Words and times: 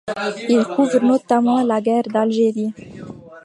Il 0.49 0.63
couvre 0.65 0.99
notamment 1.03 1.61
la 1.61 1.79
guerre 1.79 2.05
d'Algérie. 2.11 2.73